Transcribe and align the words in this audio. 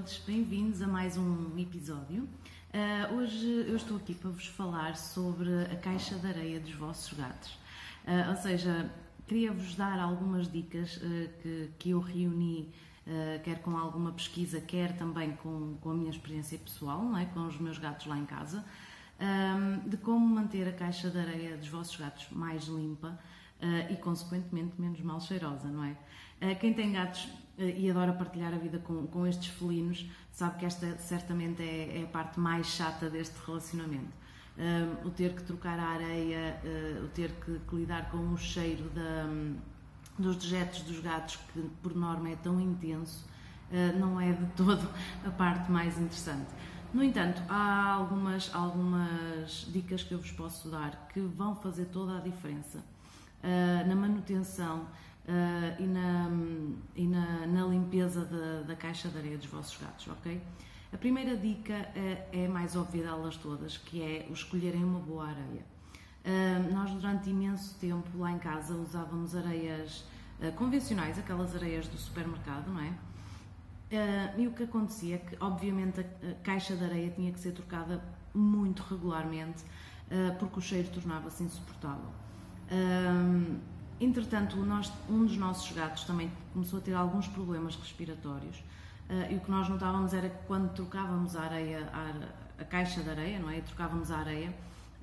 Todos, 0.00 0.18
bem-vindos 0.26 0.80
a 0.80 0.86
mais 0.86 1.18
um 1.18 1.58
episódio. 1.58 2.22
Uh, 2.22 3.16
hoje 3.16 3.66
eu 3.68 3.76
estou 3.76 3.98
aqui 3.98 4.14
para 4.14 4.30
vos 4.30 4.46
falar 4.46 4.96
sobre 4.96 5.50
a 5.64 5.76
caixa 5.76 6.14
de 6.14 6.26
areia 6.26 6.58
dos 6.58 6.72
vossos 6.72 7.12
gatos. 7.12 7.50
Uh, 8.06 8.30
ou 8.30 8.36
seja, 8.36 8.90
queria-vos 9.28 9.74
dar 9.74 9.98
algumas 9.98 10.50
dicas 10.50 10.96
uh, 10.96 11.00
que, 11.42 11.70
que 11.78 11.90
eu 11.90 12.00
reuni 12.00 12.72
quer 13.42 13.60
com 13.60 13.76
alguma 13.76 14.12
pesquisa, 14.12 14.60
quer 14.60 14.96
também 14.96 15.32
com, 15.32 15.76
com 15.80 15.90
a 15.90 15.94
minha 15.94 16.10
experiência 16.10 16.56
pessoal, 16.56 17.02
não 17.02 17.18
é? 17.18 17.26
com 17.26 17.44
os 17.46 17.58
meus 17.58 17.76
gatos 17.76 18.06
lá 18.06 18.16
em 18.16 18.24
casa, 18.24 18.64
de 19.84 19.96
como 19.96 20.24
manter 20.24 20.68
a 20.68 20.72
caixa 20.72 21.10
de 21.10 21.18
areia 21.18 21.56
dos 21.56 21.66
vossos 21.66 21.96
gatos 21.96 22.28
mais 22.30 22.66
limpa 22.66 23.18
e, 23.90 23.96
consequentemente, 23.96 24.80
menos 24.80 25.00
mal 25.00 25.20
cheirosa, 25.20 25.68
não 25.68 25.84
é? 25.84 25.96
Uh, 26.40 26.58
quem 26.58 26.72
tem 26.72 26.92
gatos 26.92 27.28
e 27.58 27.90
adora 27.90 28.14
partilhar 28.14 28.54
a 28.54 28.56
vida 28.56 28.78
com, 28.78 29.06
com 29.06 29.26
estes 29.26 29.48
felinos 29.48 30.06
sabe 30.32 30.60
que 30.60 30.64
esta 30.64 30.96
certamente 30.96 31.62
é, 31.62 32.00
é 32.00 32.04
a 32.04 32.06
parte 32.06 32.40
mais 32.40 32.66
chata 32.66 33.10
deste 33.10 33.36
relacionamento. 33.44 34.18
Um, 34.56 35.08
o 35.08 35.10
ter 35.10 35.34
que 35.34 35.42
trocar 35.42 35.78
a 35.78 35.88
areia, 35.88 36.58
o 37.04 37.08
ter 37.08 37.32
que, 37.32 37.58
que, 37.58 37.76
lidar 37.76 38.10
com 38.10 38.32
o 38.32 38.38
cheiro 38.38 38.88
da 38.90 39.28
dos 40.20 40.36
dejetos 40.36 40.82
dos 40.82 41.00
gatos, 41.00 41.36
que 41.52 41.62
por 41.82 41.94
norma 41.94 42.28
é 42.30 42.36
tão 42.36 42.60
intenso, 42.60 43.24
eh, 43.72 43.92
não 43.92 44.20
é 44.20 44.32
de 44.32 44.46
todo 44.52 44.86
a 45.24 45.30
parte 45.30 45.70
mais 45.70 45.96
interessante. 45.98 46.50
No 46.92 47.02
entanto, 47.02 47.40
há 47.48 47.92
algumas, 47.92 48.52
algumas 48.54 49.66
dicas 49.72 50.02
que 50.02 50.12
eu 50.12 50.18
vos 50.18 50.32
posso 50.32 50.68
dar 50.68 51.08
que 51.12 51.20
vão 51.20 51.54
fazer 51.54 51.86
toda 51.86 52.18
a 52.18 52.20
diferença 52.20 52.82
uh, 53.42 53.88
na 53.88 53.94
manutenção 53.94 54.80
uh, 54.80 55.82
e, 55.82 55.86
na, 55.86 56.30
e 56.96 57.06
na, 57.06 57.46
na 57.46 57.66
limpeza 57.66 58.24
da, 58.66 58.74
caixa 58.76 59.08
de 59.08 59.18
areia 59.18 59.38
dos 59.38 59.46
vossos 59.46 59.76
gatos, 59.76 60.08
ok? 60.08 60.40
A 60.92 60.96
primeira 60.96 61.36
dica 61.36 61.74
é, 61.94 62.28
é 62.32 62.48
mais 62.48 62.74
óbvia 62.74 63.04
delas 63.04 63.36
todas, 63.36 63.76
que 63.78 64.02
é 64.02 64.26
o 64.28 64.32
escolherem 64.32 64.82
uma 64.82 64.98
boa 64.98 65.28
areia. 65.28 65.64
Uh, 66.22 66.74
nós 66.74 66.90
durante 66.90 67.30
imenso 67.30 67.78
tempo 67.78 68.18
lá 68.18 68.30
em 68.30 68.38
casa 68.38 68.74
usávamos 68.74 69.34
areias 69.34 70.04
uh, 70.40 70.52
convencionais, 70.56 71.18
aquelas 71.18 71.54
areias 71.54 71.88
do 71.88 71.96
supermercado, 71.96 72.68
não 72.68 72.80
é? 72.80 72.88
Uh, 73.90 74.40
e 74.40 74.46
o 74.46 74.52
que 74.52 74.64
acontecia 74.64 75.14
é 75.14 75.18
que, 75.18 75.36
obviamente, 75.40 76.00
a, 76.00 76.04
caixa 76.42 76.76
de 76.76 76.84
areia 76.84 77.10
tinha 77.10 77.32
que 77.32 77.40
ser 77.40 77.52
trocada 77.52 78.02
muito 78.34 78.82
regularmente 78.82 79.64
porque 80.40 80.58
o 80.58 80.62
cheiro 80.62 80.88
tornava-se 80.88 81.40
insuportável. 81.44 82.10
Entretanto, 84.00 84.56
nós, 84.58 84.92
um 85.08 85.24
dos 85.26 85.36
nossos 85.36 85.70
gatos 85.72 86.04
também 86.04 86.30
começou 86.52 86.78
a 86.78 86.82
ter 86.82 86.94
alguns 86.94 87.26
problemas 87.28 87.76
respiratórios 87.76 88.62
e 89.28 89.34
o 89.34 89.40
que 89.40 89.50
nós 89.50 89.68
notávamos 89.68 90.14
era 90.14 90.28
que 90.28 90.46
quando 90.46 90.72
trocávamos 90.72 91.34
a 91.34 91.42
areia, 91.42 91.88
a, 91.92 92.62
a 92.62 92.64
caixa 92.64 93.02
de 93.02 93.10
areia, 93.10 93.38
não 93.40 93.50
é? 93.50 93.60
Trocávamos 93.60 94.10
a 94.10 94.18
areia, 94.18 94.54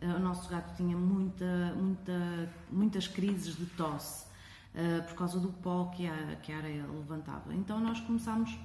eh, 0.01 0.07
o 0.07 0.19
nosso 0.19 0.49
gato 0.49 0.75
tinha 0.75 0.95
muita, 0.95 1.73
muita, 1.75 2.49
muitas 2.71 3.07
crises 3.07 3.55
de 3.55 3.65
tosse 3.65 4.25
uh, 4.75 5.03
por 5.07 5.15
causa 5.15 5.39
do 5.39 5.49
pó 5.49 5.85
que 5.85 6.07
a, 6.07 6.35
que 6.41 6.51
a 6.51 6.57
areia 6.57 6.85
levantava. 6.85 7.53
Então 7.53 7.79
nós 7.79 7.99
começámos 8.01 8.55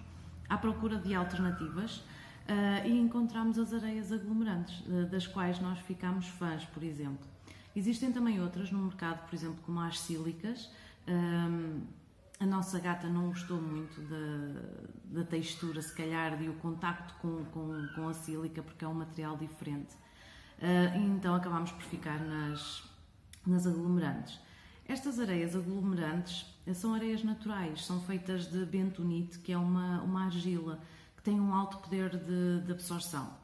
à 0.49 0.59
procura 0.59 0.99
de 0.99 1.15
alternativas 1.15 1.97
uh, 1.97 2.87
e 2.87 2.99
encontramos 2.99 3.59
as 3.59 3.73
areias 3.73 4.13
aglomerantes, 4.13 4.81
uh, 4.81 5.07
das 5.11 5.27
quais 5.27 5.59
nós 5.61 5.79
ficámos 5.81 6.27
fãs, 6.29 6.65
por 6.67 6.83
exemplo. 6.83 7.27
Existem 7.75 8.13
também 8.13 8.41
outras 8.41 8.71
no 8.71 8.79
mercado, 8.79 9.27
por 9.27 9.35
exemplo, 9.35 9.59
como 9.65 9.81
as 9.81 10.01
sílicas. 10.01 10.71
Um, 11.09 11.81
a 12.39 12.47
nossa 12.47 12.79
gata 12.79 13.09
não 13.09 13.29
gostou 13.29 13.61
muito 13.61 14.01
da, 14.03 15.21
da 15.21 15.25
textura, 15.25 15.81
se 15.81 15.95
calhar, 15.95 16.43
e 16.43 16.49
o 16.49 16.55
contacto 16.55 17.15
com, 17.21 17.45
com, 17.47 17.89
com 17.95 18.09
a 18.09 18.13
sílica, 18.13 18.63
porque 18.63 18.85
é 18.85 18.89
um 18.89 18.95
material 18.95 19.37
diferente. 19.37 19.95
Uh, 20.59 20.97
então 21.17 21.35
acabámos 21.35 21.71
por 21.71 21.83
ficar 21.83 22.19
nas, 22.21 22.83
nas 23.47 23.67
aglomerantes. 23.67 24.39
Estas 24.87 25.19
areias 25.19 25.57
aglomerantes 25.57 26.47
são 26.75 26.95
areias 26.95 27.23
naturais, 27.23 27.85
são 27.85 28.01
feitas 28.01 28.47
de 28.47 28.65
bentonite, 28.67 29.39
que 29.39 29.53
é 29.53 29.57
uma, 29.57 30.03
uma 30.03 30.25
argila 30.25 30.81
que 31.17 31.23
tem 31.23 31.41
um 31.41 31.55
alto 31.55 31.79
poder 31.79 32.11
de, 32.11 32.61
de 32.61 32.73
absorção. 32.73 33.42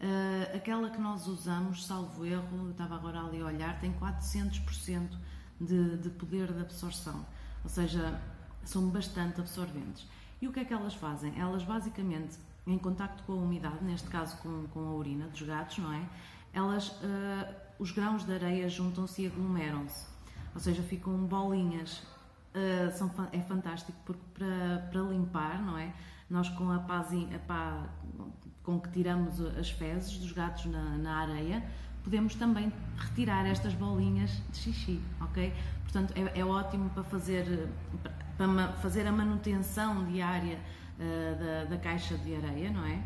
Uh, 0.00 0.56
aquela 0.56 0.90
que 0.90 1.00
nós 1.00 1.26
usamos, 1.26 1.86
salvo 1.86 2.26
erro, 2.26 2.70
estava 2.70 2.94
agora 2.94 3.20
ali 3.20 3.40
a 3.40 3.46
olhar, 3.46 3.80
tem 3.80 3.92
400% 3.92 5.16
de, 5.60 5.96
de 5.98 6.10
poder 6.10 6.52
de 6.52 6.60
absorção, 6.60 7.24
ou 7.62 7.70
seja, 7.70 8.20
são 8.64 8.88
bastante 8.90 9.40
absorventes. 9.40 10.06
E 10.42 10.48
o 10.48 10.52
que 10.52 10.60
é 10.60 10.64
que 10.64 10.74
elas 10.74 10.94
fazem? 10.94 11.32
Elas 11.40 11.62
basicamente, 11.62 12.36
em 12.66 12.76
contacto 12.76 13.22
com 13.22 13.32
a 13.32 13.36
umidade, 13.36 13.82
neste 13.82 14.08
caso 14.08 14.36
com, 14.38 14.66
com 14.68 14.80
a 14.80 14.94
urina 14.94 15.26
dos 15.28 15.42
gatos, 15.42 15.78
não 15.78 15.92
é? 15.92 16.06
elas, 16.54 16.88
uh, 16.88 17.54
os 17.78 17.90
grãos 17.90 18.24
de 18.24 18.32
areia 18.32 18.68
juntam-se 18.68 19.22
e 19.22 19.26
aglomeram-se, 19.26 20.06
ou 20.54 20.60
seja, 20.60 20.82
ficam 20.82 21.12
bolinhas. 21.26 22.02
Uh, 22.54 22.96
são, 22.96 23.10
é 23.32 23.40
fantástico 23.40 23.98
porque 24.06 24.22
para, 24.32 24.88
para 24.90 25.00
limpar, 25.00 25.60
não 25.60 25.76
é? 25.76 25.92
Nós 26.30 26.48
com 26.50 26.70
a 26.70 26.78
pá, 26.78 27.00
a 27.00 27.38
pá 27.40 27.88
com 28.64 28.80
que 28.80 28.88
tiramos 28.90 29.40
as 29.58 29.70
fezes 29.70 30.16
dos 30.18 30.32
gatos 30.32 30.64
na, 30.66 30.96
na 30.96 31.16
areia, 31.18 31.62
podemos 32.02 32.34
também 32.34 32.72
retirar 32.96 33.46
estas 33.46 33.74
bolinhas 33.74 34.30
de 34.50 34.58
xixi, 34.58 35.00
ok? 35.20 35.52
Portanto, 35.82 36.12
é, 36.16 36.40
é 36.40 36.44
ótimo 36.44 36.90
para 36.90 37.04
fazer, 37.04 37.68
para 38.36 38.68
fazer 38.74 39.06
a 39.06 39.12
manutenção 39.12 40.04
diária 40.06 40.58
uh, 40.98 41.38
da, 41.38 41.64
da 41.64 41.76
caixa 41.78 42.16
de 42.18 42.34
areia, 42.34 42.70
não 42.70 42.84
é? 42.84 43.00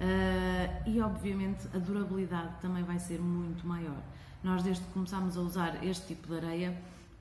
Uh, 0.00 0.88
e 0.88 1.00
obviamente 1.00 1.66
a 1.74 1.78
durabilidade 1.78 2.52
também 2.62 2.82
vai 2.82 2.98
ser 2.98 3.20
muito 3.20 3.66
maior. 3.66 3.98
Nós, 4.42 4.62
desde 4.62 4.82
que 4.84 4.92
começámos 4.92 5.36
a 5.36 5.40
usar 5.40 5.84
este 5.84 6.06
tipo 6.06 6.28
de 6.28 6.36
areia, 6.36 6.74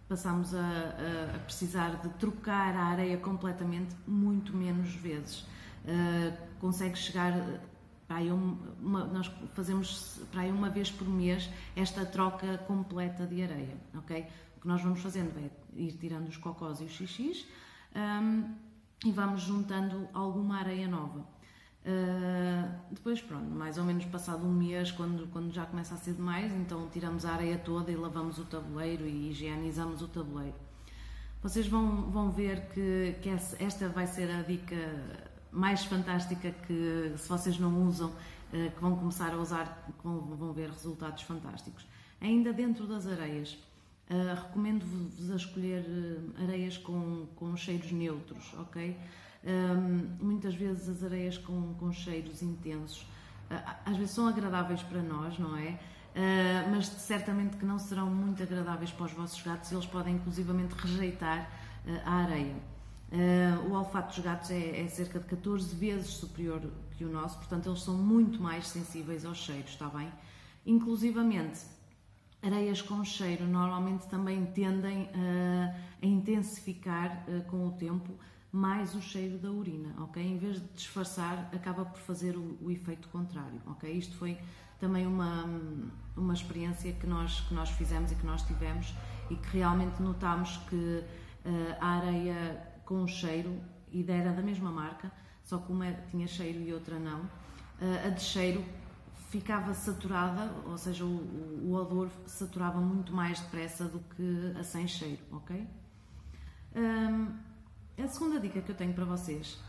passámos 0.07 0.55
a, 0.55 0.59
a, 0.59 1.35
a 1.35 1.39
precisar 1.39 1.97
de 2.01 2.09
trocar 2.11 2.73
a 2.73 2.83
areia 2.85 3.17
completamente 3.17 3.95
muito 4.07 4.55
menos 4.55 4.93
vezes. 4.95 5.39
Uh, 5.85 6.33
consegue 6.59 6.97
chegar 6.97 7.33
para 8.09 8.33
uma, 8.33 9.05
nós 9.05 9.31
fazemos 9.53 10.19
para 10.31 10.41
aí 10.41 10.51
uma 10.51 10.67
vez 10.67 10.89
por 10.89 11.07
mês 11.07 11.47
esta 11.75 12.03
troca 12.03 12.57
completa 12.57 13.27
de 13.27 13.43
areia, 13.43 13.77
ok? 13.95 14.25
O 14.57 14.61
que 14.61 14.67
nós 14.67 14.81
vamos 14.81 14.99
fazendo 14.99 15.31
é 15.37 15.51
ir 15.79 15.91
tirando 15.93 16.27
os 16.27 16.35
cocós 16.35 16.81
e 16.81 16.85
os 16.85 16.91
xixis 16.91 17.45
um, 17.95 18.55
e 19.05 19.11
vamos 19.11 19.43
juntando 19.43 20.09
alguma 20.11 20.57
areia 20.57 20.87
nova. 20.87 21.19
Uh, 21.19 22.67
depois, 22.91 23.21
pronto, 23.21 23.45
mais 23.45 23.77
ou 23.77 23.83
menos 23.83 24.05
passado 24.05 24.43
um 24.43 24.51
mês, 24.51 24.91
quando, 24.91 25.31
quando 25.31 25.53
já 25.53 25.67
começa 25.67 25.93
a 25.93 25.97
ser 25.97 26.13
demais, 26.13 26.51
então 26.51 26.89
tiramos 26.91 27.25
a 27.25 27.33
areia 27.33 27.59
toda 27.59 27.91
e 27.91 27.95
lavamos 27.95 28.39
o 28.39 28.45
tabuleiro 28.45 29.07
e 29.07 29.29
higienizamos 29.29 30.01
o 30.01 30.07
tabuleiro. 30.07 30.55
Vocês 31.43 31.67
vão, 31.67 32.09
vão 32.09 32.31
ver 32.31 32.69
que, 32.73 33.15
que 33.21 33.29
esta 33.29 33.87
vai 33.87 34.07
ser 34.07 34.29
a 34.31 34.41
dica 34.41 34.75
mais 35.51 35.85
fantástica 35.85 36.51
que, 36.51 37.13
se 37.17 37.27
vocês 37.27 37.59
não 37.59 37.87
usam, 37.87 38.09
uh, 38.09 38.71
que 38.71 38.81
vão 38.81 38.95
começar 38.95 39.33
a 39.33 39.37
usar, 39.37 39.87
vão, 40.03 40.53
ver 40.53 40.69
resultados 40.69 41.23
fantásticos. 41.23 41.85
Ainda 42.21 42.51
dentro 42.53 42.85
das 42.87 43.07
areias, 43.07 43.53
uh, 44.09 44.35
recomendo-vos 44.35 45.31
a 45.31 45.35
escolher 45.35 45.85
areias 46.41 46.77
com, 46.77 47.27
com 47.35 47.55
cheiros 47.55 47.91
neutros, 47.91 48.53
ok? 48.57 48.97
Um, 49.41 50.17
muitas 50.21 50.53
vezes 50.53 50.89
as 50.89 51.03
areias 51.03 51.37
com, 51.37 51.73
com 51.75 51.91
cheiros 51.93 52.41
intensos, 52.41 53.07
às 53.85 53.95
vezes 53.95 54.11
são 54.11 54.27
agradáveis 54.27 54.83
para 54.83 55.01
nós, 55.01 55.39
não 55.39 55.55
é? 55.57 55.79
Uh, 56.09 56.69
mas 56.71 56.87
certamente 56.87 57.55
que 57.55 57.65
não 57.65 57.77
serão 57.77 58.09
muito 58.09 58.41
agradáveis 58.41 58.91
para 58.91 59.05
os 59.05 59.11
vossos 59.13 59.41
gatos, 59.41 59.71
eles 59.71 59.85
podem 59.85 60.15
inclusivamente 60.15 60.73
rejeitar 60.73 61.49
uh, 61.85 62.01
a 62.03 62.11
areia. 62.23 62.55
O 63.67 63.73
olfato 63.73 64.15
dos 64.15 64.23
gatos 64.23 64.51
é, 64.51 64.81
é, 64.81 64.87
cerca 64.87 65.19
de 65.19 65.25
14 65.25 65.75
vezes 65.75 66.09
superior 66.09 66.61
que 66.97 67.03
o 67.03 67.11
nosso, 67.11 67.37
portanto 67.37 67.69
eles 67.69 67.81
são 67.81 67.95
muito 67.95 68.41
mais 68.41 68.67
sensíveis 68.67 69.25
aos 69.25 69.37
cheiros, 69.37 69.71
está 69.71 69.87
bem? 69.87 70.11
Inclusivamente, 70.65 71.61
areias 72.41 72.81
com 72.81 73.03
cheiro 73.03 73.47
normalmente 73.47 74.07
também 74.07 74.45
tendem 74.47 75.09
a 75.13 76.05
intensificar 76.05 77.25
com 77.47 77.67
o 77.67 77.71
tempo 77.71 78.13
mais 78.51 78.95
o 78.95 79.01
cheiro 79.01 79.37
da 79.37 79.51
urina, 79.51 79.93
ok? 79.99 80.21
Em 80.23 80.37
vez 80.37 80.59
de 80.59 80.67
disfarçar, 80.69 81.49
acaba 81.53 81.85
por 81.85 81.99
fazer 81.99 82.35
o, 82.35 82.57
o 82.61 82.71
efeito 82.71 83.07
contrário, 83.09 83.61
ok? 83.67 83.91
Isto 83.91 84.15
foi 84.15 84.37
também 84.79 85.05
uma, 85.05 85.45
uma 86.15 86.33
experiência 86.33 86.91
que 86.93 87.05
nós, 87.05 87.41
que 87.41 87.53
nós 87.53 87.69
fizemos 87.69 88.11
e 88.11 88.15
que 88.15 88.25
nós 88.25 88.41
tivemos 88.43 88.93
e 89.29 89.35
que 89.35 89.57
realmente 89.57 90.01
notámos 90.01 90.57
que 90.69 90.75
uh, 90.75 91.75
a 91.79 91.87
areia 91.97 92.68
com 92.89 93.05
cheiro, 93.05 93.61
e 93.91 94.03
era 94.09 94.33
da 94.33 94.41
mesma 94.41 94.71
marca, 94.71 95.11
só 95.43 95.59
que 95.59 95.71
uma 95.71 95.93
tinha 96.09 96.25
cheiro 96.25 96.59
e 96.59 96.73
outra 96.73 96.97
não, 96.97 97.19
uh, 97.21 98.07
a 98.07 98.09
de 98.09 98.21
cheiro 98.21 98.65
ficava 99.29 99.75
saturada, 99.75 100.51
ou 100.65 100.75
seja, 100.75 101.05
o, 101.05 101.67
o, 101.67 101.73
odor 101.75 102.09
saturava 102.25 102.81
muito 102.81 103.13
mais 103.13 103.39
depressa 103.39 103.85
do 103.85 103.99
que 103.99 104.55
a 104.59 104.63
sem 104.63 104.87
cheiro, 104.87 105.21
ok? 105.31 105.67
Um, 106.75 107.27
a 108.03 108.07
segunda 108.07 108.39
dica 108.39 108.59
que 108.59 108.71
eu 108.71 108.75
tenho 108.75 108.93
para 108.93 109.05
vocês 109.05 109.61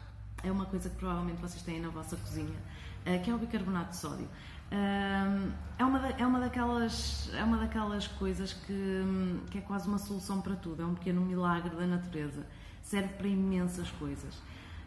é 0.42 0.50
uma 0.50 0.64
coisa 0.64 0.88
que 0.88 0.96
provavelmente 0.96 1.42
vocês 1.42 1.62
têm 1.62 1.78
na 1.78 1.90
vossa 1.90 2.16
cozinha, 2.16 2.58
uh, 3.06 3.22
que 3.22 3.30
é 3.30 3.34
o 3.34 3.38
bicarbonato 3.38 3.90
de 3.90 3.96
sódio. 3.96 4.28
Um, 4.72 5.52
é, 5.78 5.84
uma 5.84 5.98
da, 5.98 6.10
é, 6.10 6.26
uma 6.26 6.40
daquelas, 6.40 7.30
é 7.34 7.44
uma 7.44 7.58
daquelas 7.58 8.06
coisas 8.06 8.54
que, 8.54 9.02
que 9.50 9.58
é 9.58 9.60
quase 9.60 9.86
uma 9.86 9.98
solução 9.98 10.40
para 10.40 10.56
tudo, 10.56 10.80
é 10.80 10.86
um 10.86 10.94
pequeno 10.94 11.20
milagre 11.20 11.76
da 11.76 11.86
natureza, 11.86 12.46
serve 12.90 13.08
para 13.14 13.28
imensas 13.28 13.88
coisas. 13.92 14.34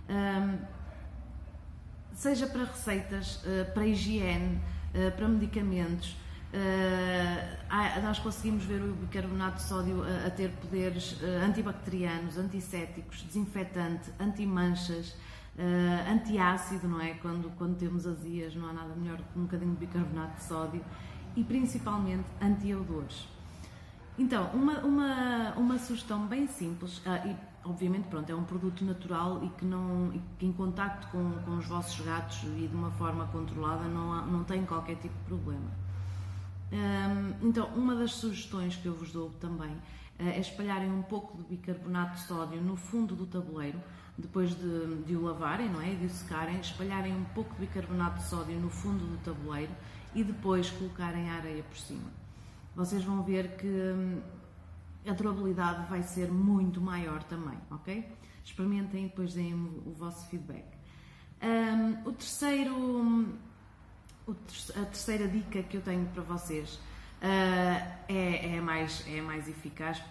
Um, 0.10 0.58
seja 2.14 2.46
para 2.48 2.66
receitas, 2.66 3.38
uh, 3.38 3.72
para 3.74 3.86
higiene, 3.86 4.60
uh, 4.94 5.12
para 5.16 5.28
medicamentos. 5.30 6.18
Uh, 6.54 8.02
nós 8.04 8.20
conseguimos 8.20 8.66
ver 8.66 8.82
o 8.82 8.94
bicarbonato 8.94 9.56
de 9.58 9.64
sódio 9.64 10.04
a, 10.04 10.28
a 10.28 10.30
ter 10.30 10.50
poderes 10.50 11.18
antibacterianos, 11.44 12.38
antissépticos, 12.38 13.24
desinfetante, 13.24 14.12
antimanchas, 14.20 15.16
antiácido, 16.12 16.88
não 16.88 17.02
é? 17.02 17.14
Quando, 17.16 17.50
quando 17.58 17.78
temos 17.78 18.06
azias, 18.06 18.56
não 18.56 18.70
há 18.70 18.74
nada 18.74 18.94
melhor 18.96 19.18
que 19.18 19.40
um 19.40 19.44
bocadinho 19.44 19.72
de 19.72 19.86
bicarbonato 19.86 20.36
de 20.36 20.44
sódio 20.44 20.86
e 21.36 21.44
principalmente 21.44 22.26
anti-odores. 22.40 23.28
Então, 24.18 24.52
uma, 24.54 24.80
uma, 24.80 25.54
uma 25.56 25.80
sugestão 25.80 26.28
bem 26.28 26.48
simples, 26.48 27.02
e 27.26 27.53
obviamente, 27.65 28.07
pronto, 28.07 28.30
é 28.30 28.36
um 28.36 28.44
produto 28.44 28.83
natural 28.83 29.44
e 29.44 29.50
que, 29.50 29.65
não, 29.65 30.12
e 30.13 30.21
que 30.38 30.45
em 30.45 30.51
contacto 30.51 31.07
com, 31.07 31.31
com 31.45 31.57
os 31.57 31.65
vossos 31.65 32.00
gatos 32.06 32.44
e 32.44 32.68
de 32.68 32.75
uma 32.75 32.92
forma 32.92 33.25
controlada 33.27 33.86
não, 33.86 34.13
há, 34.13 34.21
não 34.21 34.44
tem 34.44 34.65
qualquer 34.65 34.95
tipo 34.95 35.15
de 35.15 35.25
problema. 35.25 35.83
Um, 36.71 37.48
então, 37.48 37.68
uma 37.75 37.95
das 37.95 38.13
sugestões 38.13 38.75
que 38.75 38.88
eu 38.88 38.95
vos 38.95 39.12
dou 39.12 39.30
também 39.39 39.71
uh, 39.71 39.80
é 40.19 40.39
espalharem 40.39 40.92
um 40.92 41.04
pouco 41.04 41.38
de 41.38 41.44
bicarbonato 41.44 42.15
de 42.15 42.21
sódio 42.21 42.62
no 42.62 42.75
fundo 42.75 43.15
do 43.15 43.25
tabuleiro, 43.27 43.80
depois 44.18 44.56
de, 44.56 45.04
de 45.04 45.15
o 45.15 45.24
lavarem 45.24 45.69
não 45.69 45.81
é? 45.81 45.94
e 45.94 45.95
de 45.95 46.06
o 46.06 46.10
secarem, 46.10 46.60
espalharem 46.60 47.15
um 47.15 47.24
pouco 47.25 47.54
de 47.56 47.62
bicarbonato 47.62 48.19
de 48.19 48.25
sódio 48.25 48.60
no 48.60 48.69
fundo 48.69 49.06
do 49.06 49.18
tabuleiro 49.24 49.71
e 50.15 50.24
depois 50.24 50.69
colocarem 50.71 51.30
a 51.30 51.36
areia 51.36 51.63
por 51.63 51.77
cima. 51.77 52.12
Vocês 52.75 53.04
vão 53.04 53.21
ver 53.24 53.56
que 53.56 53.68
hum, 53.68 54.19
a 55.08 55.14
durabilidade 55.14 55.90
vai 55.90 56.04
ser 56.04 56.32
muito 56.32 56.80
maior 56.80 57.24
também, 57.24 57.58
ok? 57.70 58.08
Experimentem 58.44 59.06
e 59.06 59.08
depois 59.10 59.34
deem 59.34 59.54
o 59.54 59.94
vosso 59.98 60.28
feedback. 60.28 60.66
Um, 61.42 62.08
o 62.08 62.14
terceiro, 62.14 62.74
o 64.26 64.34
ter 64.34 64.82
a 64.82 64.86
terceira 64.86 65.28
dica 65.28 65.62
que 65.64 65.76
eu 65.76 65.82
tenho 65.82 66.06
para 66.08 66.24
vocês 66.24 66.76
uh, 66.76 66.80
é, 68.08 68.56
é, 68.56 68.62
mais, 68.62 69.04
é 69.08 69.22
mais 69.22 69.48
eficaz 69.50 70.02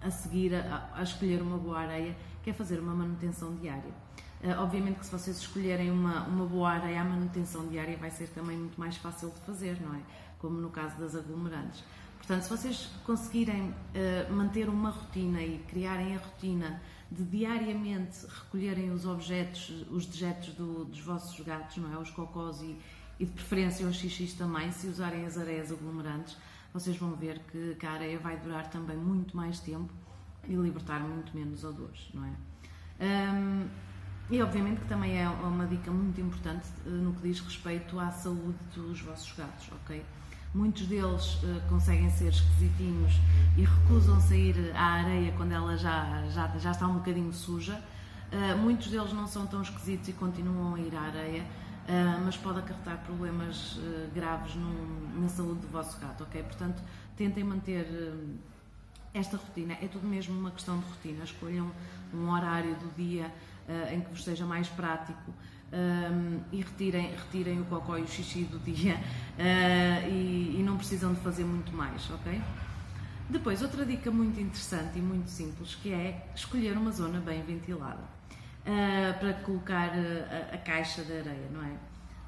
a 0.00 0.10
seguir 0.10 0.54
a, 0.54 0.88
a, 0.94 1.02
escolher 1.02 1.42
uma 1.42 1.58
boa 1.58 1.80
areia, 1.80 2.16
que 2.44 2.50
é 2.50 2.52
fazer 2.52 2.78
uma 2.78 2.94
manutenção 2.94 3.56
diária. 3.56 3.92
Uh, 4.40 4.60
obviamente 4.60 5.00
que 5.00 5.06
se 5.06 5.10
vocês 5.10 5.36
escolherem 5.38 5.90
uma, 5.90 6.22
uma 6.28 6.46
boa 6.46 6.70
areia, 6.70 7.00
a 7.00 7.04
manutenção 7.04 7.66
diária 7.66 7.96
vai 7.96 8.10
ser 8.10 8.28
também 8.28 8.56
muito 8.56 8.78
mais 8.78 8.96
fácil 8.96 9.30
de 9.30 9.40
fazer, 9.40 9.80
não 9.80 9.94
é? 9.96 10.00
Como 10.38 10.60
no 10.60 10.70
caso 10.70 10.96
das 10.96 11.16
aglomerantes. 11.16 11.82
Portanto, 12.18 12.42
se 12.42 12.50
vocês 12.50 12.90
conseguirem 13.04 13.70
uh, 13.70 14.32
manter 14.32 14.68
uma 14.68 14.90
rotina 14.90 15.42
e 15.42 15.58
criarem 15.68 16.14
a 16.14 16.18
rotina 16.18 16.80
de 17.10 17.24
diariamente 17.24 18.26
recolherem 18.26 18.90
os 18.90 19.06
objetos, 19.06 19.86
os 19.90 20.04
dejetos 20.04 20.54
do, 20.54 20.84
dos 20.84 21.00
vossos 21.00 21.40
gatos, 21.40 21.78
não 21.78 21.92
é? 21.92 21.98
Os 21.98 22.10
cocós 22.10 22.60
e, 22.60 22.76
e 23.18 23.24
de 23.24 23.32
preferência 23.32 23.86
os 23.86 23.96
xixis 23.96 24.34
também, 24.34 24.70
se 24.72 24.86
usarem 24.88 25.24
as 25.24 25.38
areias 25.38 25.72
aglomerantes, 25.72 26.36
vocês 26.72 26.96
vão 26.96 27.14
ver 27.14 27.40
que, 27.50 27.76
que 27.76 27.86
a 27.86 27.92
areia 27.92 28.18
vai 28.18 28.36
durar 28.36 28.68
também 28.68 28.96
muito 28.96 29.34
mais 29.36 29.58
tempo 29.60 29.92
e 30.46 30.54
libertar 30.54 31.00
muito 31.00 31.34
menos 31.36 31.64
odores, 31.64 32.10
não 32.12 32.24
é? 32.24 32.32
Um, 33.00 33.68
e 34.30 34.42
obviamente 34.42 34.80
que 34.80 34.88
também 34.88 35.18
é 35.18 35.28
uma 35.28 35.66
dica 35.66 35.90
muito 35.90 36.20
importante 36.20 36.68
uh, 36.84 36.90
no 36.90 37.14
que 37.14 37.22
diz 37.22 37.40
respeito 37.40 37.98
à 37.98 38.10
saúde 38.10 38.58
dos 38.74 39.00
vossos 39.00 39.32
gatos, 39.32 39.70
ok? 39.72 40.04
Muitos 40.54 40.86
deles 40.86 41.34
uh, 41.42 41.60
conseguem 41.68 42.10
ser 42.10 42.28
esquisitinhos 42.28 43.12
e 43.56 43.64
recusam-se 43.64 44.32
a 44.32 44.36
ir 44.36 44.72
à 44.74 44.84
areia 44.94 45.32
quando 45.36 45.52
ela 45.52 45.76
já, 45.76 46.26
já, 46.30 46.48
já 46.58 46.70
está 46.70 46.86
um 46.86 46.94
bocadinho 46.94 47.32
suja. 47.34 47.78
Uh, 48.32 48.56
muitos 48.56 48.88
deles 48.88 49.12
não 49.12 49.26
são 49.26 49.46
tão 49.46 49.60
esquisitos 49.60 50.08
e 50.08 50.12
continuam 50.14 50.74
a 50.74 50.80
ir 50.80 50.94
à 50.96 51.02
areia, 51.02 51.42
uh, 51.42 52.24
mas 52.24 52.36
pode 52.38 52.60
acarretar 52.60 52.96
problemas 53.04 53.78
graves 54.14 54.54
na 55.14 55.28
saúde 55.28 55.60
do 55.60 55.68
vosso 55.68 56.00
gato, 56.00 56.24
ok? 56.24 56.42
Portanto, 56.42 56.82
tentem 57.14 57.44
manter 57.44 57.86
esta 59.12 59.36
rotina. 59.36 59.74
É 59.74 59.86
tudo 59.86 60.06
mesmo 60.06 60.38
uma 60.38 60.50
questão 60.50 60.78
de 60.78 60.86
rotina. 60.86 61.24
Escolham 61.24 61.70
um 62.12 62.30
horário 62.30 62.74
do 62.76 62.94
dia 62.96 63.30
em 63.92 64.00
que 64.00 64.10
vos 64.10 64.24
seja 64.24 64.46
mais 64.46 64.66
prático 64.68 65.32
um, 65.72 66.40
e 66.52 66.62
retirem, 66.62 67.10
retirem 67.10 67.60
o 67.60 67.64
cocó 67.64 67.98
e 67.98 68.02
o 68.02 68.08
xixi 68.08 68.44
do 68.44 68.58
dia 68.58 68.94
uh, 68.94 70.08
e, 70.08 70.56
e, 70.58 70.62
não 70.62 70.76
precisam 70.76 71.12
de 71.12 71.20
fazer 71.20 71.44
muito 71.44 71.72
mais, 71.72 72.10
ok? 72.10 72.40
Depois, 73.28 73.60
outra 73.60 73.84
dica 73.84 74.10
muito 74.10 74.40
interessante 74.40 74.98
e 74.98 75.02
muito 75.02 75.28
simples 75.28 75.74
que 75.74 75.92
é 75.92 76.26
escolher 76.34 76.76
uma 76.76 76.90
zona 76.90 77.20
bem 77.20 77.42
ventilada 77.42 78.00
uh, 78.00 79.18
para 79.18 79.34
colocar 79.44 79.90
a, 79.90 80.54
a 80.54 80.58
caixa 80.58 81.02
de 81.02 81.12
areia, 81.12 81.48
não 81.52 81.62
é? 81.62 81.72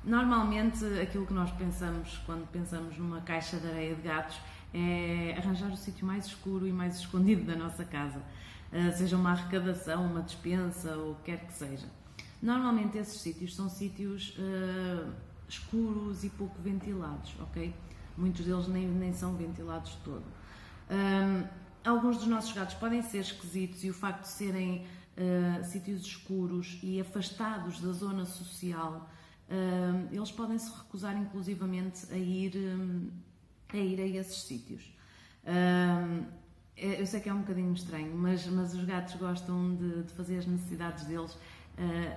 Normalmente, 0.04 0.84
aquilo 1.00 1.26
que 1.26 1.32
nós 1.32 1.50
pensamos 1.52 2.20
quando 2.24 2.46
pensamos 2.50 2.96
numa 2.96 3.20
caixa 3.20 3.58
de 3.58 3.66
areia 3.66 3.94
de 3.94 4.02
gatos 4.02 4.38
é 4.72 5.34
arranjar 5.36 5.70
o 5.70 5.76
sítio 5.76 6.06
mais 6.06 6.26
escuro 6.26 6.66
e 6.66 6.72
mais 6.72 6.96
escondido 7.00 7.44
da 7.44 7.54
nossa 7.54 7.84
casa, 7.84 8.22
seja 8.96 9.16
uma 9.16 9.32
arrecadação, 9.32 10.06
uma 10.06 10.22
despensa 10.22 10.96
ou 10.96 11.12
o 11.12 11.14
que 11.16 11.32
quer 11.32 11.44
que 11.44 11.52
seja. 11.52 11.86
Normalmente 12.42 12.96
esses 12.96 13.20
sítios 13.20 13.54
são 13.54 13.68
sítios 13.68 14.36
uh, 14.38 15.12
escuros 15.48 16.24
e 16.24 16.30
pouco 16.30 16.60
ventilados, 16.62 17.34
ok? 17.40 17.74
Muitos 18.16 18.44
deles 18.44 18.66
nem, 18.66 18.86
nem 18.86 19.12
são 19.12 19.36
ventilados 19.36 19.92
de 19.92 19.98
todo. 19.98 20.24
Um, 20.90 21.44
alguns 21.84 22.16
dos 22.18 22.26
nossos 22.26 22.52
gatos 22.52 22.74
podem 22.74 23.02
ser 23.02 23.18
esquisitos 23.18 23.84
e 23.84 23.90
o 23.90 23.94
facto 23.94 24.22
de 24.22 24.28
serem 24.28 24.86
uh, 25.16 25.64
sítios 25.64 26.00
escuros 26.02 26.78
e 26.82 27.00
afastados 27.00 27.80
da 27.80 27.92
zona 27.92 28.24
social, 28.24 29.08
eles 30.12 30.30
podem 30.30 30.56
se 30.56 30.70
recusar 30.70 31.16
inclusivamente 31.16 32.06
a 32.12 32.16
ir, 32.16 32.54
um, 32.56 33.10
a, 33.72 33.76
ir 33.76 34.00
a 34.00 34.06
esses 34.06 34.44
sítios. 34.44 34.94
Um, 35.44 36.24
eu 36.76 37.04
sei 37.04 37.20
que 37.20 37.28
é 37.28 37.34
um 37.34 37.40
bocadinho 37.40 37.72
estranho, 37.74 38.14
mas, 38.14 38.46
mas 38.46 38.74
os 38.74 38.84
gatos 38.84 39.14
gostam 39.16 39.74
de, 39.74 40.04
de 40.04 40.12
fazer 40.14 40.38
as 40.38 40.46
necessidades 40.46 41.04
deles 41.04 41.36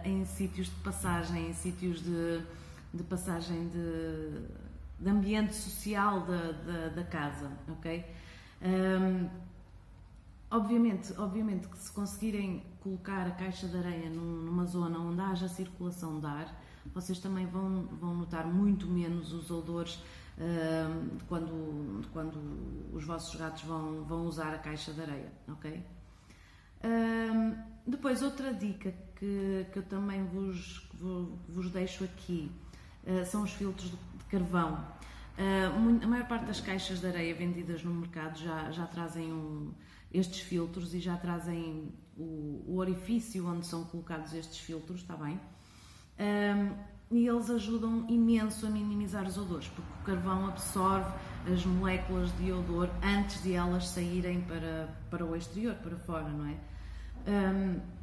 em 0.03 0.25
sítios 0.25 0.67
de 0.67 0.75
passagem, 0.75 1.50
em 1.50 1.53
sítios 1.53 2.01
de, 2.01 2.41
de 2.93 3.03
passagem 3.03 3.67
de, 3.70 4.41
de, 5.00 5.10
ambiente 5.10 5.55
social 5.55 6.22
da, 6.22 6.51
da, 6.51 6.88
da 6.89 7.03
casa, 7.03 7.51
ok? 7.70 8.05
Um, 8.62 8.67
ehm, 8.67 9.29
obviamente, 10.51 11.13
obviamente 11.17 11.67
que 11.67 11.77
se 11.77 11.91
conseguirem 11.91 12.63
colocar 12.82 13.25
a 13.25 13.32
caixa 13.32 13.67
de 13.67 13.77
areia 13.77 14.10
num, 14.10 14.43
numa 14.43 14.65
zona 14.65 15.00
onde 15.00 15.22
haja 15.22 15.48
circulação 15.48 16.20
de 16.20 16.25
ar, 16.25 16.53
vocês 16.93 17.20
também 17.20 17.46
vão, 17.46 17.88
vão 18.00 18.13
notar 18.15 18.46
muito 18.46 18.88
menos 18.88 19.32
os 19.32 19.50
odores 19.50 19.96
uh, 20.38 21.17
de 21.17 21.24
quando, 21.25 22.05
quando 22.12 22.38
os 22.93 23.03
vossos 23.05 23.39
gatos 23.39 23.63
vão, 23.63 24.03
vão 24.03 24.25
usar 24.25 24.53
a 24.53 24.58
caixa 24.58 24.91
de 24.91 25.01
areia, 25.01 25.32
ok? 25.48 25.84
Um, 26.84 27.55
depois, 27.88 28.22
outra 28.22 28.53
dica 28.53 28.93
que, 29.24 29.68
que 29.72 29.80
eu 29.80 29.84
também 29.84 30.25
vos, 30.25 30.86
vos 31.48 31.72
deixo 31.72 32.03
aqui 32.03 32.51
uh, 33.08 33.25
são 33.25 33.44
os 33.44 33.51
filtros 33.51 33.89
de, 33.89 33.98
carvão. 34.30 34.84
Uh, 35.38 36.03
a 36.03 36.08
maior 36.08 36.27
parte 36.27 36.46
das 36.46 36.60
caixas 36.60 37.00
de 37.00 37.06
areia 37.06 37.36
vendidas 37.36 37.84
no 37.84 37.94
mercado 37.94 38.38
já, 38.39 38.72
já 38.72 38.88
trazem 38.88 39.32
um, 39.32 39.72
estes 40.12 40.39
filtros 40.39 40.94
e 40.96 41.00
já 41.00 41.15
trazem 41.15 41.94
o, 42.18 42.63
o, 42.68 42.77
orifício 42.77 43.48
onde 43.48 43.65
são 43.68 43.84
colocados 43.84 44.34
estes 44.34 44.58
filtros, 44.58 45.01
está 45.01 45.15
bem? 45.15 45.39
Um, 46.20 46.74
e 47.15 47.27
eles 47.27 47.50
ajudam 47.51 48.08
imenso 48.10 48.65
a 48.65 48.70
minimizar 48.72 49.27
os 49.27 49.38
odores, 49.38 49.68
porque 49.68 49.92
o 50.01 50.03
carvão 50.03 50.48
absorve 50.48 51.13
as 51.51 51.63
moléculas 51.63 52.36
de 52.39 52.51
odor 52.51 52.89
antes 53.03 53.44
de 53.44 53.53
elas 53.53 53.88
saírem 53.88 54.42
para, 54.42 54.89
para 55.12 55.24
o 55.24 55.36
exterior, 55.36 55.75
para 55.75 55.96
fora, 55.96 56.27
não 56.27 56.48
é? 56.48 56.56
Um, 57.27 58.02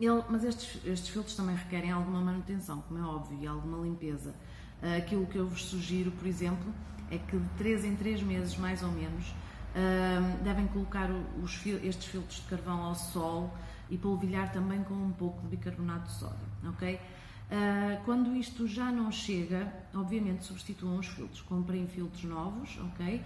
ele, 0.00 0.22
mas 0.28 0.44
estes, 0.44 0.80
estes 0.84 1.08
filtros 1.08 1.34
também 1.34 1.56
requerem 1.56 1.90
alguma 1.90 2.20
manutenção, 2.20 2.80
como 2.82 3.00
é 3.00 3.02
óbvio, 3.02 3.38
e 3.40 3.46
alguma 3.46 3.84
limpeza. 3.84 4.34
Uh, 4.80 4.96
aquilo 4.96 5.26
que 5.26 5.36
eu 5.36 5.46
vos 5.46 5.64
sugiro, 5.64 6.12
por 6.12 6.26
exemplo, 6.26 6.72
é 7.10 7.18
que 7.18 7.36
de 7.36 7.48
3 7.56 7.84
em 7.84 7.96
3 7.96 8.22
meses, 8.22 8.56
mais 8.56 8.82
ou 8.82 8.92
menos, 8.92 9.26
uh, 9.28 10.42
devem 10.44 10.68
colocar 10.68 11.10
os, 11.42 11.66
estes 11.82 12.06
filtros 12.06 12.40
de 12.40 12.46
carvão 12.46 12.80
ao 12.80 12.94
sol 12.94 13.52
e 13.90 13.98
polvilhar 13.98 14.52
também 14.52 14.84
com 14.84 14.94
um 14.94 15.10
pouco 15.10 15.42
de 15.42 15.48
bicarbonato 15.48 16.06
de 16.06 16.12
sódio, 16.12 16.46
ok? 16.68 16.94
Uh, 16.94 18.04
quando 18.04 18.36
isto 18.36 18.68
já 18.68 18.92
não 18.92 19.10
chega, 19.10 19.72
obviamente 19.92 20.44
substituam 20.44 20.98
os 20.98 21.08
filtros, 21.08 21.40
comprem 21.42 21.88
filtros 21.88 22.24
novos, 22.24 22.78
ok? 22.92 23.22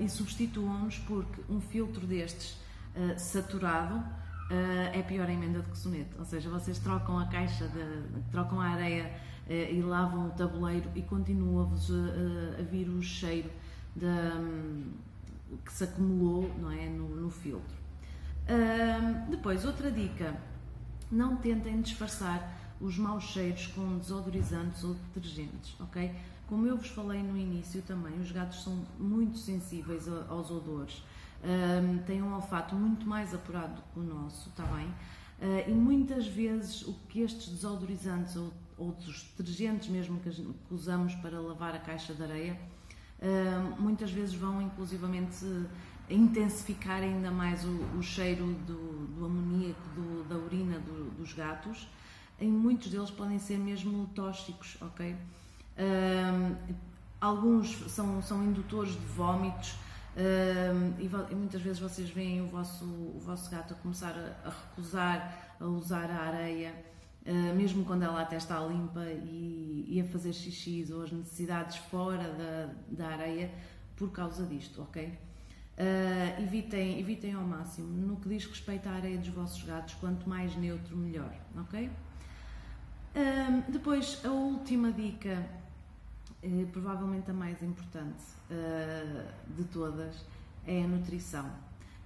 E 0.00 0.08
substituam-nos 0.08 0.98
porque 0.98 1.40
um 1.48 1.62
filtro 1.62 2.06
destes 2.06 2.58
saturado 3.16 4.04
é 4.92 5.02
pior 5.02 5.28
emenda 5.28 5.60
de 5.60 5.76
soneto, 5.76 6.16
ou 6.18 6.24
seja, 6.24 6.48
vocês 6.48 6.78
trocam 6.78 7.18
a 7.18 7.26
caixa, 7.26 7.66
de, 7.68 8.22
trocam 8.30 8.60
a 8.60 8.68
areia 8.68 9.12
e 9.48 9.80
lavam 9.80 10.28
o 10.28 10.30
tabuleiro 10.30 10.90
e 10.94 11.02
continua-vos 11.02 11.90
a, 11.90 12.60
a, 12.60 12.62
vir 12.62 12.88
o 12.88 13.02
cheiro 13.02 13.50
de, 13.94 14.06
um, 14.06 14.92
que 15.64 15.72
se 15.72 15.84
acumulou 15.84 16.52
não 16.60 16.70
é, 16.70 16.88
no, 16.88 17.08
no 17.08 17.30
filtro. 17.30 17.76
depois, 19.28 19.64
outra 19.64 19.90
dica, 19.90 20.36
não 21.10 21.36
tentem 21.36 21.80
disfarçar 21.80 22.56
os 22.80 22.98
maus 22.98 23.24
cheiros 23.24 23.68
com 23.68 23.98
desodorizantes 23.98 24.84
ou 24.84 24.94
detergentes, 24.94 25.74
ok? 25.80 26.14
Como 26.48 26.66
eu 26.66 26.76
vos 26.76 26.88
falei 26.88 27.22
no 27.22 27.36
início 27.36 27.82
também, 27.82 28.20
os 28.20 28.30
gatos 28.30 28.62
são 28.62 28.84
muito 28.98 29.38
sensíveis 29.38 30.06
aos 30.28 30.50
odores, 30.50 31.02
um, 31.44 31.98
têm 31.98 32.22
um 32.22 32.34
olfato 32.34 32.74
muito 32.74 33.06
mais 33.06 33.34
apurado 33.34 33.74
do 33.76 33.82
que 33.82 34.00
o 34.00 34.02
nosso, 34.02 34.48
está 34.48 34.64
bem? 34.64 34.86
Uh, 34.86 35.70
e 35.70 35.72
muitas 35.72 36.26
vezes 36.26 36.82
o 36.82 36.94
que 37.08 37.20
estes 37.20 37.48
desodorizantes 37.48 38.36
ou, 38.36 38.52
ou 38.78 38.88
os 38.88 39.22
detergentes 39.36 39.88
mesmo 39.88 40.18
que, 40.20 40.30
que, 40.30 40.74
usamos 40.74 41.14
para 41.16 41.38
lavar 41.38 41.74
a 41.74 41.78
caixa 41.78 42.14
de 42.14 42.22
areia, 42.22 42.58
uh, 43.20 43.80
muitas 43.80 44.10
vezes 44.10 44.34
vão 44.34 44.62
inclusivamente 44.62 45.44
intensificar 46.08 47.02
ainda 47.02 47.30
mais 47.30 47.64
o, 47.64 47.98
o 47.98 48.02
cheiro 48.02 48.46
do, 48.66 49.06
do 49.08 49.26
amoníaco, 49.26 49.80
do, 49.94 50.24
da 50.28 50.36
urina 50.36 50.78
do, 50.78 51.10
dos 51.16 51.32
gatos 51.32 51.88
em 52.38 52.50
muitos 52.50 52.90
deles 52.90 53.10
podem 53.10 53.38
ser 53.38 53.58
mesmo 53.58 54.06
tóxicos, 54.14 54.76
ok? 54.80 55.16
Um, 55.78 56.56
alguns 57.20 57.76
são, 57.90 58.22
são 58.22 58.44
indutores 58.44 58.92
de 58.92 59.06
vómitos 59.06 59.74
e, 60.18 61.34
muitas 61.34 61.60
vezes 61.60 61.78
vocês 61.78 62.08
veem 62.08 62.40
o 62.40 62.46
vosso, 62.46 62.84
o 62.84 63.18
vosso 63.18 63.50
gato 63.50 63.74
a 63.74 63.76
começar 63.76 64.12
a, 64.12 64.48
a 64.48 64.50
recusar 64.50 65.46
a 65.60 65.64
usar 65.66 66.10
a 66.10 66.22
areia, 66.22 66.74
uh, 67.26 67.54
mesmo 67.54 67.84
quando 67.84 68.02
ela 68.02 68.22
até 68.22 68.36
está 68.36 68.58
limpa 68.60 69.04
e, 69.04 69.84
e, 69.88 70.00
a 70.00 70.04
fazer 70.04 70.32
xixis 70.32 70.90
ou 70.90 71.02
as 71.02 71.12
necessidades 71.12 71.76
fora 71.76 72.24
da, 72.32 72.70
da 72.88 73.08
areia 73.08 73.50
por 73.96 74.10
causa 74.10 74.44
disto, 74.44 74.82
ok? 74.82 75.06
Uh, 75.06 76.42
evitem, 76.42 76.98
evitem 76.98 77.34
ao 77.34 77.42
máximo. 77.42 77.88
No 77.88 78.16
que 78.16 78.28
diz 78.28 78.46
respeito 78.46 78.88
à 78.88 78.92
areia 78.92 79.18
dos 79.18 79.28
vossos 79.28 79.62
gatos, 79.62 79.94
quanto 79.94 80.28
mais 80.28 80.54
neutro, 80.56 80.96
melhor, 80.96 81.34
ok? 81.56 81.90
Depois, 83.70 84.20
a 84.26 84.28
última 84.28 84.92
dica, 84.92 85.42
eh, 86.46 86.66
provavelmente 86.72 87.28
a 87.30 87.34
mais 87.34 87.60
importante 87.60 88.22
uh, 88.50 89.54
de 89.56 89.64
todas, 89.64 90.24
é 90.64 90.84
a 90.84 90.86
nutrição. 90.86 91.50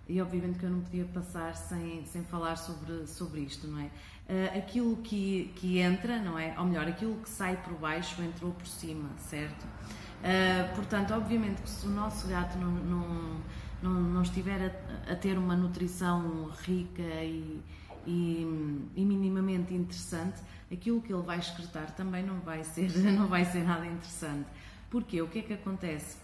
E 0.09 0.20
obviamente 0.20 0.59
que 0.59 0.64
eu 0.64 0.70
não 0.70 0.80
podia 0.80 1.04
passar 1.04 1.54
sem, 1.54 2.04
sem 2.06 2.25
falar 2.25 2.56
sobre, 2.56 3.06
sobre 3.06 3.40
isto, 3.40 3.68
não 3.68 3.78
é? 3.78 3.85
Uh, 3.85 4.59
aquilo 4.59 4.97
que, 4.97 5.52
que 5.56 5.78
entra, 5.78 6.18
não 6.18 6.38
é? 6.38 6.59
Ou 6.59 6.64
melhor, 6.64 6.88
aquilo 6.88 7.16
que 7.16 7.28
sai 7.28 7.56
por 7.59 7.75
baixo 7.75 8.23
entrou 8.23 8.52
por 8.52 8.66
cima, 8.66 9.11
certo? 9.18 9.62
Uh, 9.64 10.75
portanto, 10.75 11.12
obviamente 11.12 11.61
que 11.61 11.68
se 11.68 11.87
o 11.87 11.90
nosso 11.90 12.26
gato 12.26 12.56
não, 12.59 12.70
não, 12.70 13.40
não, 13.82 13.92
não 13.92 14.23
estiver 14.23 14.75
a, 15.09 15.12
a, 15.12 15.16
ter 15.16 15.37
uma 15.37 15.54
nutrição 15.54 16.50
rica 16.62 17.02
e, 17.02 17.62
e, 18.07 18.88
e 18.97 19.04
minimamente 19.04 19.75
interessante, 19.75 20.40
aquilo 20.73 21.00
que 21.00 21.12
ele 21.12 21.23
vai 21.23 21.38
excretar 21.38 21.90
também 21.92 22.25
não 22.25 22.40
vai 22.40 22.64
ser, 22.64 22.90
não 23.12 23.26
vai 23.26 23.45
ser 23.45 23.64
nada 23.64 23.87
interessante. 23.87 24.47
Porquê? 24.90 25.23
O 25.23 25.28
que 25.28 25.40
é 25.40 25.42
que 25.42 25.52
acontece? 25.52 26.16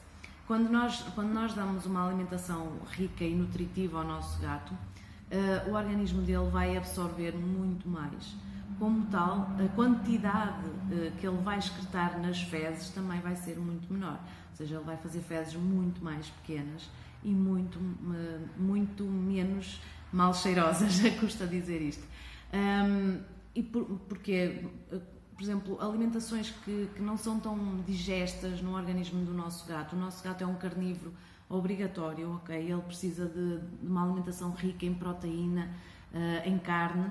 Quando 0.47 0.71
nós, 0.71 1.03
quando 1.15 1.33
nós 1.33 1.55
damos 1.55 1.87
uma 1.87 2.07
alimentação 2.07 2.73
rica 2.93 3.25
e 3.25 3.35
nutritiva 3.35 3.99
ao 3.99 4.05
nosso 4.05 4.41
gato, 4.41 4.73
uh, 4.73 5.71
o 5.71 5.75
organismo 5.75 6.23
dele 6.23 6.49
vai 6.51 6.77
absorver 6.77 7.33
muito 7.33 7.89
mais. 7.89 8.37
Como 8.79 9.07
tal, 9.07 9.51
a 9.59 9.69
quantidade 9.75 10.67
uh, 10.67 11.11
que 11.19 11.27
ele 11.27 11.39
vai 11.39 11.59
excretar 11.59 12.21
nas 12.21 12.41
fezes 12.43 12.91
também 12.91 13.21
vai 13.21 13.35
ser 13.35 13.57
muito 13.57 13.93
menor. 13.93 14.21
Ou 14.51 14.57
seja, 14.57 14.77
ele 14.77 14.85
vai 14.85 14.97
fazer 14.97 15.21
fezes 15.21 15.55
muito 15.55 16.03
mais 16.03 16.29
pequenas 16.29 16.89
e 17.25 17.31
muito, 17.31 17.79
uh, 17.79 18.49
muito 18.57 19.05
menos 19.05 19.81
mal 20.17 20.33
cheirosas, 20.33 20.99
custa 21.21 21.47
dizer 21.47 21.83
isto. 21.83 22.05
Um, 22.53 23.21
e 23.55 23.63
por, 23.63 23.85
porque, 24.09 24.65
por 25.35 25.43
exemplo, 25.43 25.79
alimentações 25.81 26.51
que, 26.65 26.89
que 26.95 27.03
não 27.03 27.19
são 27.19 27.39
tão 27.39 27.83
digestas 27.87 28.63
no 28.63 28.75
organismo 28.75 29.25
do 29.25 29.33
nosso 29.35 29.67
gato. 29.67 29.95
O 29.95 29.99
nosso 29.99 30.25
gato 30.25 30.43
é 30.43 30.47
um 30.47 30.55
carnívoro 30.55 31.13
obrigatório, 31.49 32.35
ok? 32.37 32.57
Ele 32.57 32.83
precisa 32.83 33.27
de, 33.27 33.59
de 33.59 33.87
uma 33.87 34.05
alimentação 34.05 34.53
rica 34.53 34.87
em 34.87 34.95
proteína, 34.95 35.71
uh, 36.13 36.49
em 36.49 36.59
carne. 36.59 37.09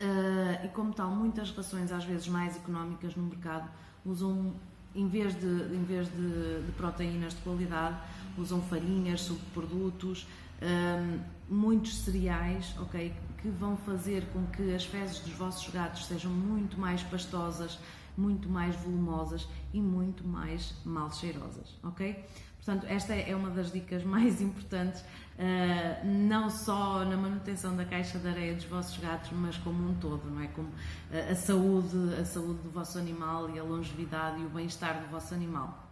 Uh, 0.00 0.64
e 0.64 0.68
como 0.68 0.94
tal, 0.94 1.10
muitas 1.10 1.50
rações, 1.50 1.92
às 1.92 2.04
vezes 2.04 2.28
mais 2.28 2.56
económicas 2.56 3.14
no 3.14 3.24
mercado, 3.24 3.68
usam, 4.04 4.54
em 4.94 5.08
vez 5.08 5.34
de, 5.34 5.46
em 5.46 5.84
vez 5.84 6.08
de, 6.08 6.62
de 6.66 6.72
proteínas 6.76 7.34
de 7.34 7.40
qualidade, 7.40 7.96
usam 8.36 8.60
farinhas, 8.62 9.22
subprodutos, 9.22 10.26
um, 10.62 11.20
muitos 11.48 11.98
cereais, 11.98 12.74
ok, 12.80 13.14
que 13.40 13.48
vão 13.48 13.76
fazer 13.76 14.26
com 14.32 14.44
que 14.46 14.74
as 14.74 14.84
fezes 14.84 15.20
dos 15.20 15.32
vossos 15.32 15.72
gatos 15.72 16.06
sejam 16.06 16.32
muito 16.32 16.78
mais 16.78 17.02
pastosas, 17.02 17.78
muito 18.16 18.48
mais 18.48 18.74
volumosas 18.76 19.46
e 19.72 19.80
muito 19.80 20.26
mais 20.26 20.74
mal 20.84 21.12
cheirosas, 21.12 21.76
ok? 21.82 22.24
Portanto, 22.68 22.86
esta 22.92 23.14
é 23.14 23.34
uma 23.34 23.48
das 23.48 23.72
dicas 23.72 24.04
mais 24.04 24.42
importantes, 24.44 25.00
uh, 25.00 26.06
não 26.06 26.50
só 26.50 27.02
na 27.02 27.16
manutenção 27.16 27.74
da 27.74 27.82
caixa 27.86 28.18
de 28.18 28.28
areia 28.28 28.54
dos 28.54 28.66
vossos 28.66 28.98
gatos, 28.98 29.30
mas 29.32 29.56
como 29.56 29.88
um 29.88 29.94
todo, 29.94 30.28
não 30.28 30.42
é? 30.42 30.48
Como 30.48 30.68
uh, 30.68 31.32
a 31.32 31.34
saúde, 31.34 31.96
a 32.20 32.26
saúde 32.26 32.60
do 32.60 32.68
vosso 32.68 32.98
animal 32.98 33.48
e 33.48 33.58
a 33.58 33.62
longevidade 33.62 34.42
e 34.42 34.44
o 34.44 34.50
bem-estar 34.50 35.00
do 35.00 35.08
vosso 35.08 35.32
animal. 35.32 35.88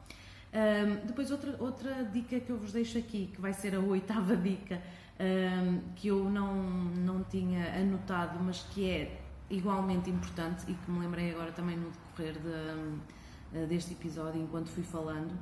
Um, 0.53 1.07
depois, 1.07 1.31
outra, 1.31 1.57
outra 1.59 2.05
dica 2.13 2.39
que 2.39 2.51
eu 2.51 2.59
vos 2.59 2.73
deixo 2.73 2.99
aqui, 2.99 3.31
que 3.35 3.41
vai 3.41 3.55
ser 3.55 3.75
a 3.75 3.81
oitava 3.81 4.37
dica, 4.37 4.79
um, 5.19 5.81
que 5.95 6.09
eu 6.09 6.29
não, 6.29 6.63
não 6.63 7.25
tinha 7.25 7.75
anotado, 7.75 8.39
mas 8.45 8.63
que 8.65 8.91
é 8.91 9.19
igualmente 9.49 10.11
importante 10.11 10.71
e 10.71 10.75
que 10.75 10.91
me 10.91 10.99
lembrei 10.99 11.31
agora 11.31 11.53
também 11.53 11.79
no 11.79 11.91
decorrer 11.91 12.35
de, 12.35 13.59
uh, 13.59 13.67
deste 13.67 13.95
episódio, 13.95 14.43
enquanto 14.43 14.69
fui 14.69 14.83
falando, 14.83 15.33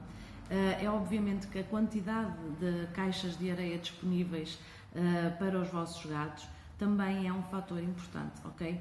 é 0.81 0.89
obviamente 0.89 1.47
que 1.47 1.59
a 1.59 1.65
quantidade 1.65 2.33
de 2.61 2.87
caixas 2.93 3.37
de 3.39 3.51
areia 3.51 3.79
disponíveis 3.79 4.59
uh, 4.95 5.37
para 5.39 5.61
os 5.61 5.69
vossos 5.69 6.05
gatos 6.07 6.47
também 6.79 7.27
é 7.27 7.33
um 7.33 7.43
fator 7.43 7.83
importante, 7.83 8.41
ok? 8.45 8.81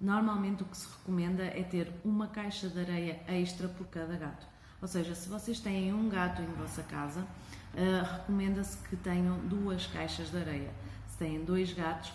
Normalmente 0.00 0.62
o 0.62 0.66
que 0.66 0.76
se 0.76 0.88
recomenda 0.88 1.42
é 1.42 1.62
ter 1.62 1.90
uma 2.04 2.26
caixa 2.26 2.68
de 2.68 2.80
areia 2.80 3.20
extra 3.28 3.68
por 3.68 3.86
cada 3.86 4.16
gato. 4.16 4.46
Ou 4.80 4.88
seja, 4.88 5.14
se 5.14 5.28
vocês 5.28 5.58
têm 5.58 5.92
um 5.92 6.08
gato 6.08 6.42
em 6.42 6.52
vossa 6.54 6.82
casa, 6.82 7.20
uh, 7.20 8.16
recomenda-se 8.18 8.76
que 8.88 8.96
tenham 8.96 9.38
duas 9.38 9.86
caixas 9.86 10.30
de 10.30 10.38
areia. 10.38 10.70
Se 11.08 11.18
têm 11.18 11.44
dois 11.44 11.72
gatos, 11.72 12.12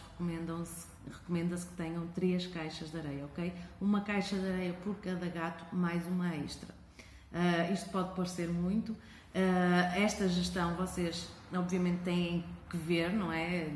recomenda-se 1.10 1.66
que 1.66 1.74
tenham 1.74 2.06
três 2.08 2.46
caixas 2.46 2.92
de 2.92 2.98
areia, 2.98 3.26
ok? 3.26 3.54
Uma 3.80 4.02
caixa 4.02 4.38
de 4.38 4.48
areia 4.48 4.74
por 4.74 4.96
cada 4.98 5.28
gato, 5.28 5.76
mais 5.76 6.06
uma 6.06 6.36
extra. 6.36 6.81
Uh, 7.34 7.74
isto 7.74 7.90
pode 7.90 8.14
parecer 8.16 8.50
muito. 8.50 8.92
Uh, 8.92 8.98
esta 9.96 10.28
gestão 10.28 10.76
vocês, 10.76 11.30
obviamente, 11.54 12.04
têm 12.04 12.44
que 12.70 12.78
ver, 12.78 13.12
não 13.14 13.32
é? 13.32 13.68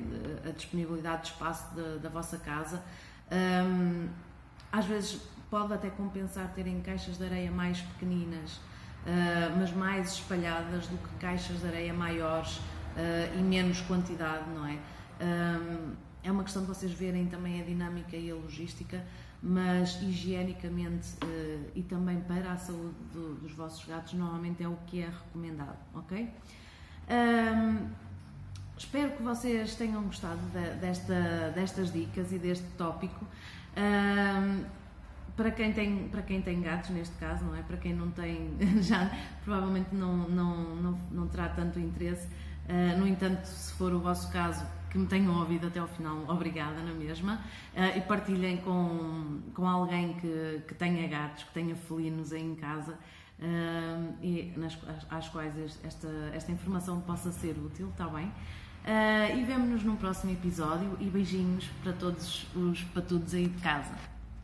A 0.48 0.52
disponibilidade 0.52 1.24
de 1.24 1.28
espaço 1.30 1.74
de, 1.74 2.00
da 2.00 2.10
vossa 2.10 2.38
casa. 2.38 2.84
Um, 3.32 4.08
às 4.72 4.86
vezes 4.86 5.22
pode 5.50 5.74
até 5.74 5.90
compensar 5.90 6.54
terem 6.54 6.82
caixas 6.82 7.18
de 7.18 7.26
areia 7.26 7.52
mais 7.52 7.80
pequeninas 7.82 8.60
uh, 9.06 9.58
mas 9.58 9.72
mais 9.72 10.14
espalhadas 10.14 10.88
do 10.88 10.98
que 10.98 11.16
caixas 11.20 11.62
de 11.62 11.68
areia 11.68 11.94
maiores 11.94 12.60
e 13.38 13.42
menos 13.42 13.82
quantidade, 13.82 14.50
não 14.52 14.66
é? 14.66 14.78
Um, 15.22 15.94
é 16.24 16.32
uma 16.32 16.44
questão 16.44 16.62
de 16.62 16.68
vocês 16.70 16.94
verem 16.94 17.28
também 17.28 17.62
a 17.62 17.64
dinâmica 17.66 18.16
e 18.16 18.32
a 18.32 18.36
logística, 18.36 19.04
mas 19.48 20.02
higienicamente 20.02 21.14
uh, 21.24 21.72
e 21.75 21.84
também 21.84 22.20
para 22.22 22.54
a 22.54 22.58
saúde 22.58 22.96
do, 23.14 23.36
dos 23.36 23.52
vossos 23.52 23.86
gatos, 23.86 24.14
normalmente 24.14 24.64
é 24.64 24.68
o 24.68 24.75
que 24.88 25.02
é 25.02 25.06
recomendado, 25.06 25.78
ok? 25.94 26.28
Um, 27.08 27.88
espero 28.75 29.12
que 29.12 29.22
vocês 29.22 29.75
tenham 29.75 30.02
gostado 30.02 30.40
de, 30.52 30.80
desta, 30.80 31.52
destas 31.54 31.94
dicas 31.94 32.32
e 32.32 32.40
deste 32.40 32.66
tópico. 32.75 33.24
Um, 33.78 34.66
para 35.38 35.52
quem 35.52 35.74
tem 35.74 36.08
para 36.08 36.22
quem 36.24 36.42
tem 36.42 36.62
gatos 36.62 36.90
neste 36.90 37.14
caso 37.18 37.44
não 37.44 37.56
é 37.56 37.62
para 37.62 37.75
quem 37.75 37.94
não 37.94 38.10
tem 38.10 38.56
já 38.82 39.12
provavelmente 39.44 39.94
não 39.94 40.30
não 40.30 40.75
não, 40.75 41.00
não 41.12 41.28
terá 41.28 41.50
tanto 41.50 41.78
interesse 41.78 42.25
uh, 42.70 42.98
no 42.98 43.06
entanto 43.06 43.44
se 43.44 43.74
for 43.74 43.92
o 43.94 44.00
vosso 44.00 44.32
caso 44.32 44.66
que 44.96 45.00
me 45.00 45.08
tenham 45.08 45.38
ouvido 45.38 45.68
até 45.68 45.80
ao 45.80 45.88
final 45.90 46.24
obrigada 46.30 46.82
na 46.82 46.94
mesma. 46.94 47.42
Uh, 47.74 47.98
e 47.98 48.02
partilhem 48.02 48.58
com 48.58 49.42
com 49.54 49.68
alguém 49.68 50.14
que, 50.14 50.62
que 50.66 50.74
tenha 50.74 51.06
gatos 51.08 51.44
que 51.44 51.54
tenha 51.54 51.75
felinos 51.75 52.32
aí 52.32 52.42
em 52.42 52.56
casa 52.56 52.94
uh, 52.94 54.16
e 54.22 54.54
nas, 54.56 54.78
às 55.10 55.28
quais 55.28 55.54
esta 55.84 56.08
esta 56.34 56.52
informação 56.52 57.02
possa 57.02 57.30
ser 57.34 57.58
útil 57.58 57.90
está 57.90 58.08
bem? 58.08 58.32
E 59.36 59.44
vemo-nos 59.44 59.84
num 59.84 59.96
próximo 59.96 60.32
episódio 60.32 60.96
e 61.00 61.10
beijinhos 61.10 61.68
para 61.82 61.92
todos 61.94 62.46
os 62.56 62.84
patudos 62.84 63.34
aí 63.34 63.48
de 63.48 63.60
casa 63.60 64.14